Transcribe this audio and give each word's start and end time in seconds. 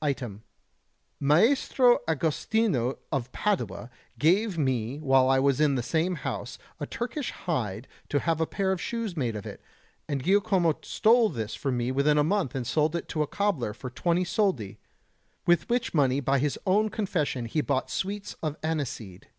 Item: 0.00 0.44
Maestro 1.18 1.98
Agostino 2.06 2.98
of 3.10 3.32
Padua 3.32 3.90
gave 4.16 4.56
me 4.56 5.00
while 5.00 5.28
I 5.28 5.40
was 5.40 5.60
in 5.60 5.74
the 5.74 5.82
same 5.82 6.14
house 6.14 6.56
a 6.78 6.86
Turkish 6.86 7.32
hide 7.32 7.88
to 8.08 8.20
have 8.20 8.40
a 8.40 8.46
pair 8.46 8.70
of 8.70 8.80
shoes 8.80 9.16
made 9.16 9.34
of 9.34 9.44
it, 9.44 9.60
and 10.08 10.22
Giacomo 10.22 10.78
stole 10.82 11.30
this 11.30 11.56
from 11.56 11.76
me 11.78 11.90
within 11.90 12.16
a 12.16 12.22
month 12.22 12.54
and 12.54 12.64
sold 12.64 12.94
it 12.94 13.08
to 13.08 13.22
a 13.22 13.26
cobbler 13.26 13.74
for 13.74 13.90
20 13.90 14.22
soldi, 14.24 14.78
with 15.48 15.68
which 15.68 15.92
money 15.92 16.20
by 16.20 16.38
his 16.38 16.56
own 16.64 16.88
confession 16.88 17.46
he 17.46 17.60
bought 17.60 17.90
sweets 17.90 18.36
of 18.40 18.56
aniseed. 18.62 19.30